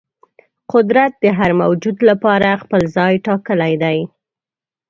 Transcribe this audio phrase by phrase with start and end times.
[0.73, 3.97] قدرت د هر موجود لپاره خپل ځای ټاکلی دی.